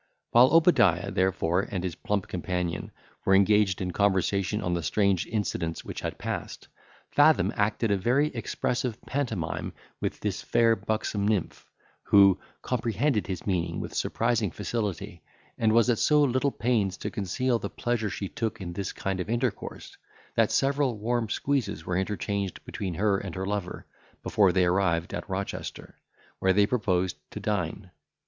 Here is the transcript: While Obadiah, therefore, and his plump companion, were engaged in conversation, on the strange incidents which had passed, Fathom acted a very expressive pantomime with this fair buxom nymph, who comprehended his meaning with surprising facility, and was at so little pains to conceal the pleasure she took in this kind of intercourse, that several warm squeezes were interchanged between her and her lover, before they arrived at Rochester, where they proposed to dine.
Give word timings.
While 0.31 0.47
Obadiah, 0.55 1.11
therefore, 1.11 1.61
and 1.69 1.83
his 1.83 1.93
plump 1.93 2.27
companion, 2.27 2.89
were 3.23 3.35
engaged 3.35 3.81
in 3.81 3.91
conversation, 3.91 4.59
on 4.63 4.73
the 4.73 4.81
strange 4.81 5.27
incidents 5.27 5.85
which 5.85 6.01
had 6.01 6.17
passed, 6.17 6.67
Fathom 7.11 7.53
acted 7.55 7.91
a 7.91 7.97
very 7.97 8.29
expressive 8.29 8.99
pantomime 9.03 9.73
with 9.99 10.19
this 10.19 10.41
fair 10.41 10.75
buxom 10.75 11.27
nymph, 11.27 11.69
who 12.05 12.39
comprehended 12.63 13.27
his 13.27 13.45
meaning 13.45 13.79
with 13.79 13.93
surprising 13.93 14.49
facility, 14.49 15.21
and 15.55 15.71
was 15.71 15.87
at 15.87 15.99
so 15.99 16.23
little 16.23 16.49
pains 16.49 16.97
to 16.97 17.11
conceal 17.11 17.59
the 17.59 17.69
pleasure 17.69 18.09
she 18.09 18.27
took 18.27 18.59
in 18.59 18.73
this 18.73 18.91
kind 18.93 19.19
of 19.19 19.29
intercourse, 19.29 19.95
that 20.33 20.49
several 20.51 20.97
warm 20.97 21.29
squeezes 21.29 21.85
were 21.85 21.95
interchanged 21.95 22.65
between 22.65 22.95
her 22.95 23.19
and 23.19 23.35
her 23.35 23.45
lover, 23.45 23.85
before 24.23 24.51
they 24.51 24.65
arrived 24.65 25.13
at 25.13 25.29
Rochester, 25.29 25.99
where 26.39 26.53
they 26.53 26.65
proposed 26.65 27.17
to 27.29 27.39
dine. 27.39 27.91